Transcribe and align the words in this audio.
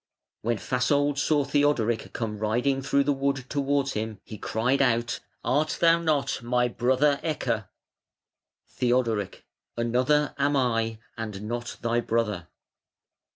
When 0.41 0.57
Fasold 0.57 1.19
saw 1.19 1.43
Theodoric 1.43 2.11
come 2.11 2.39
riding 2.39 2.81
through 2.81 3.03
the 3.03 3.13
wood 3.13 3.45
towards 3.49 3.93
him 3.93 4.19
he 4.23 4.39
cried 4.39 4.81
out: 4.81 5.19
"Art 5.43 5.77
thou 5.79 5.99
not 6.01 6.41
my 6.41 6.67
brother 6.67 7.19
Ecke?" 7.23 7.67
Theodoric: 8.67 9.45
"Another 9.77 10.33
am 10.39 10.55
I, 10.57 10.97
and 11.17 11.43
not 11.43 11.77
thy 11.83 11.99
brother". 11.99 12.47